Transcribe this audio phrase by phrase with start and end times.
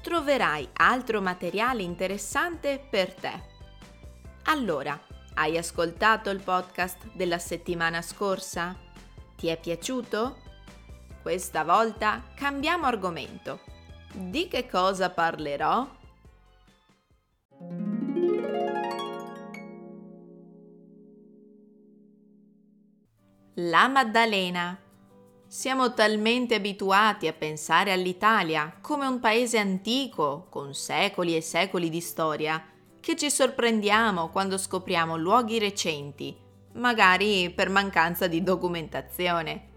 [0.00, 3.42] troverai altro materiale interessante per te.
[4.44, 4.98] Allora,
[5.34, 8.76] hai ascoltato il podcast della settimana scorsa?
[9.36, 10.36] Ti è piaciuto?
[11.22, 13.60] Questa volta cambiamo argomento.
[14.12, 15.86] Di che cosa parlerò?
[23.54, 24.78] La Maddalena
[25.50, 32.00] siamo talmente abituati a pensare all'Italia come un paese antico, con secoli e secoli di
[32.02, 32.62] storia,
[33.00, 36.36] che ci sorprendiamo quando scopriamo luoghi recenti,
[36.74, 39.68] magari per mancanza di documentazione.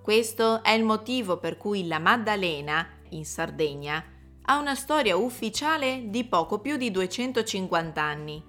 [0.00, 4.04] Questo è il motivo per cui la Maddalena, in Sardegna,
[4.42, 8.42] ha una storia ufficiale di poco più di 250 anni.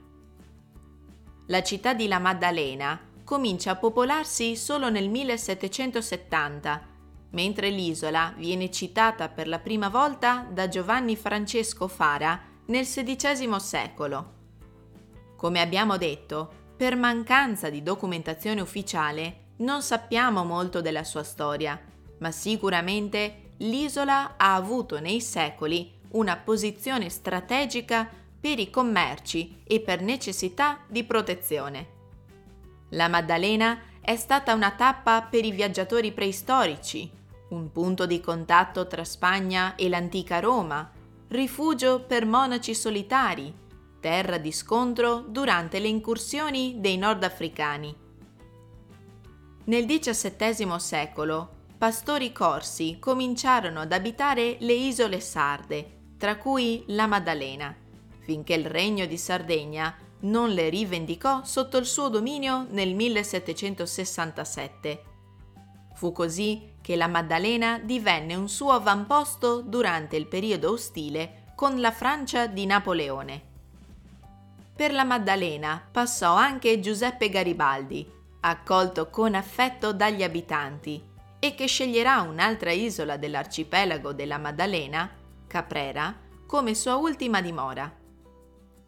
[1.47, 6.81] La città di La Maddalena comincia a popolarsi solo nel 1770,
[7.29, 14.33] mentre l'isola viene citata per la prima volta da Giovanni Francesco Fara nel XVI secolo.
[15.35, 21.79] Come abbiamo detto, per mancanza di documentazione ufficiale non sappiamo molto della sua storia,
[22.17, 30.01] ma sicuramente l'isola ha avuto nei secoli una posizione strategica per i commerci e per
[30.01, 31.97] necessità di protezione.
[32.89, 37.09] La Maddalena è stata una tappa per i viaggiatori preistorici,
[37.49, 40.91] un punto di contatto tra Spagna e l'antica Roma,
[41.29, 43.53] rifugio per monaci solitari,
[43.99, 47.95] terra di scontro durante le incursioni dei nordafricani.
[49.65, 57.75] Nel XVII secolo, pastori corsi cominciarono ad abitare le isole sarde, tra cui la Maddalena,
[58.19, 65.03] finché il regno di Sardegna non le rivendicò sotto il suo dominio nel 1767.
[65.93, 71.91] Fu così che la Maddalena divenne un suo avamposto durante il periodo ostile con la
[71.91, 73.47] Francia di Napoleone.
[74.75, 78.09] Per la Maddalena passò anche Giuseppe Garibaldi,
[78.41, 81.03] accolto con affetto dagli abitanti
[81.37, 85.09] e che sceglierà un'altra isola dell'arcipelago della Maddalena,
[85.47, 86.15] Caprera,
[86.45, 87.98] come sua ultima dimora.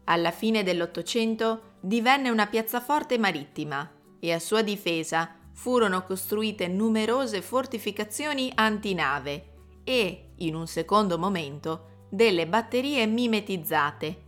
[0.04, 8.50] Alla fine dell'Ottocento divenne una piazzaforte marittima e a sua difesa furono costruite numerose fortificazioni
[8.54, 9.50] antinave
[9.84, 14.22] e, in un secondo momento, delle batterie mimetizzate.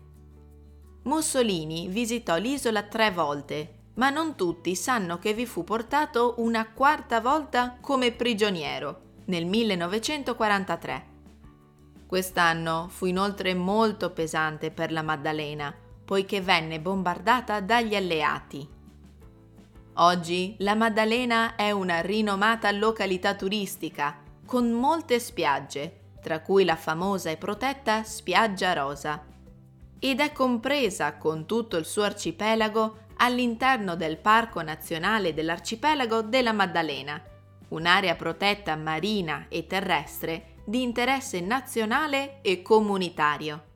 [1.04, 7.20] Mussolini visitò l'isola tre volte, ma non tutti sanno che vi fu portato una quarta
[7.20, 11.13] volta come prigioniero, nel 1943.
[12.06, 18.68] Quest'anno fu inoltre molto pesante per la Maddalena, poiché venne bombardata dagli alleati.
[19.94, 27.30] Oggi la Maddalena è una rinomata località turistica, con molte spiagge, tra cui la famosa
[27.30, 29.24] e protetta Spiaggia Rosa.
[29.98, 37.22] Ed è compresa con tutto il suo arcipelago all'interno del Parco Nazionale dell'Arcipelago della Maddalena,
[37.68, 43.72] un'area protetta marina e terrestre di interesse nazionale e comunitario.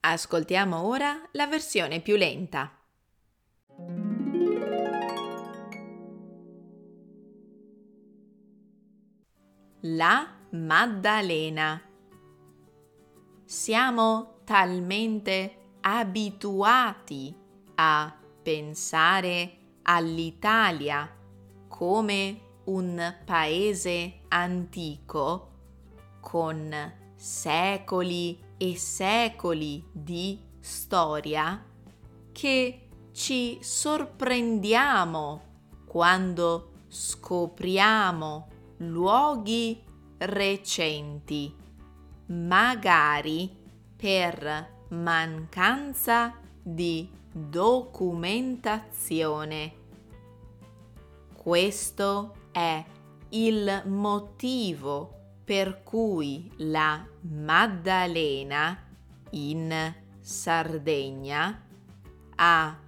[0.00, 2.72] Ascoltiamo ora la versione più lenta.
[9.82, 11.82] La Maddalena.
[13.44, 17.34] Siamo talmente abituati
[17.74, 21.14] a pensare all'Italia
[21.68, 25.48] come un paese antico
[26.20, 31.64] con secoli e secoli di storia
[32.32, 32.82] che
[33.12, 35.42] ci sorprendiamo
[35.86, 38.48] quando scopriamo
[38.78, 39.84] luoghi
[40.18, 41.54] recenti,
[42.26, 43.56] magari
[43.96, 49.86] per mancanza di documentazione.
[51.48, 52.84] Questo è
[53.30, 58.78] il motivo per cui la Maddalena
[59.30, 61.62] in Sardegna
[62.34, 62.78] ha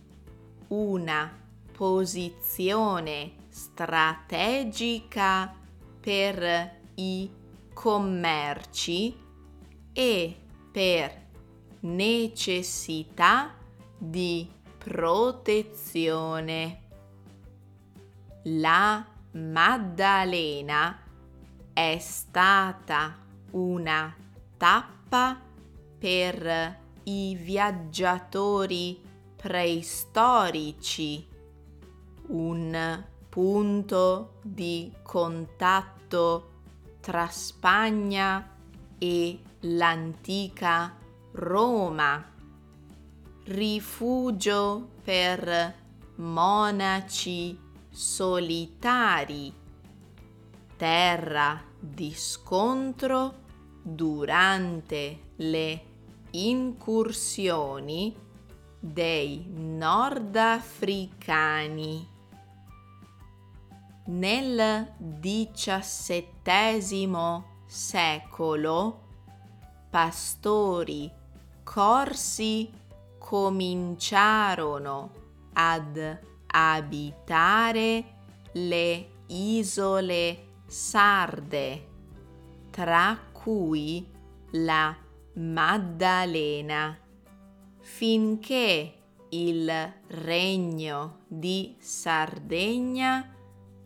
[0.67, 1.31] una
[1.71, 5.55] posizione strategica
[5.99, 7.29] per i
[7.73, 9.17] commerci
[9.93, 10.37] e
[10.71, 11.27] per
[11.81, 13.53] necessità
[13.97, 16.81] di protezione.
[18.43, 20.97] La Maddalena
[21.71, 23.15] è stata
[23.51, 24.15] una
[24.57, 24.98] tappa
[25.97, 29.01] per i viaggiatori
[29.35, 31.27] preistorici,
[32.27, 36.51] un punto di contatto
[36.99, 38.55] tra Spagna
[38.97, 40.95] e l'antica
[41.31, 42.23] Roma,
[43.45, 45.75] rifugio per
[46.15, 47.57] monaci
[47.89, 49.53] solitari,
[50.77, 53.47] terra di scontro
[53.81, 55.81] durante le
[56.31, 58.13] incursioni
[58.79, 62.07] dei nordafricani.
[64.05, 69.01] Nel XVII secolo
[69.89, 71.11] pastori
[71.63, 72.71] corsi
[73.17, 75.11] cominciarono
[75.53, 78.03] ad abitare
[78.53, 81.87] le isole sarde,
[82.71, 84.07] tra cui
[84.51, 84.95] la
[85.33, 86.97] Maddalena,
[87.79, 88.93] finché
[89.29, 93.35] il regno di Sardegna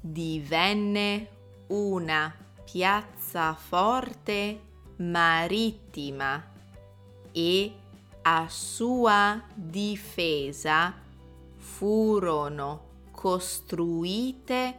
[0.00, 1.28] divenne
[1.68, 2.34] una
[2.64, 4.60] piazzaforte
[4.96, 6.44] marittima
[7.32, 7.72] e
[8.22, 10.92] a sua difesa
[11.56, 14.78] furono costruite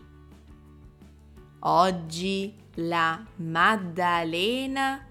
[1.59, 5.05] Oggi la Maddalena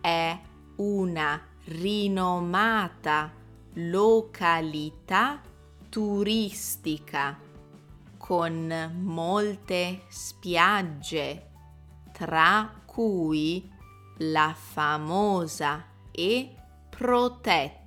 [0.00, 0.38] è
[0.76, 3.32] una rinomata
[3.74, 5.40] località
[5.88, 7.38] turistica
[8.18, 11.50] con molte spiagge,
[12.12, 13.70] tra cui
[14.18, 16.54] la famosa e
[16.90, 17.81] protetta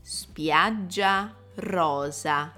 [0.00, 2.52] spiaggia rosa.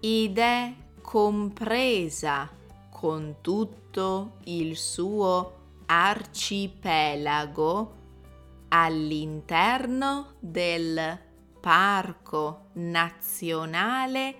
[0.00, 2.50] Ed è compresa
[2.90, 7.96] con tutto il suo arcipelago
[8.68, 11.18] all'interno del
[11.60, 14.36] Parco Nazionale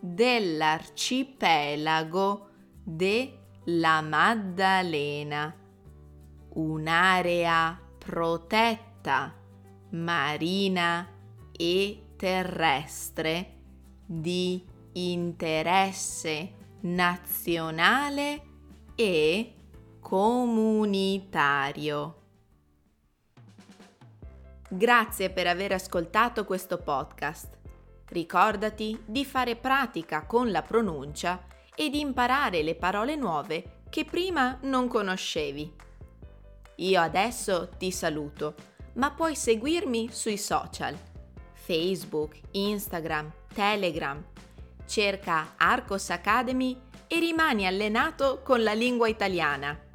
[0.00, 2.48] dell'arcipelago
[2.82, 5.54] della Maddalena,
[6.50, 9.44] un'area protetta
[9.96, 11.08] marina
[11.52, 13.54] e terrestre
[14.04, 18.42] di interesse nazionale
[18.94, 19.54] e
[20.00, 21.40] comunitario.
[24.68, 27.58] Grazie per aver ascoltato questo podcast.
[28.08, 34.58] Ricordati di fare pratica con la pronuncia e di imparare le parole nuove che prima
[34.62, 35.74] non conoscevi.
[36.76, 38.54] Io adesso ti saluto,
[38.96, 40.96] ma puoi seguirmi sui social,
[41.52, 44.22] Facebook, Instagram, Telegram.
[44.86, 49.85] Cerca Arcos Academy e rimani allenato con la lingua italiana.